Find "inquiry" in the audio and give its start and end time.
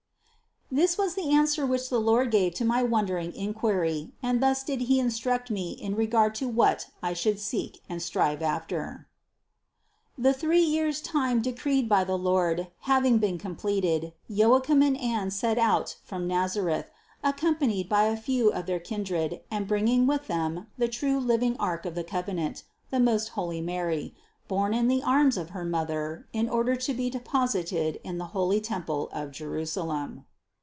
3.35-4.13